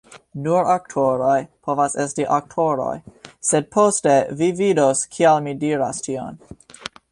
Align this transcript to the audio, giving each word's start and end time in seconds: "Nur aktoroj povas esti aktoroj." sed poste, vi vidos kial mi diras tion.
"Nur 0.45 0.69
aktoroj 0.75 1.35
povas 1.67 1.95
esti 2.05 2.25
aktoroj." 2.37 2.95
sed 3.51 3.69
poste, 3.77 4.17
vi 4.41 4.49
vidos 4.65 5.07
kial 5.19 5.47
mi 5.49 5.57
diras 5.67 6.05
tion. 6.09 6.45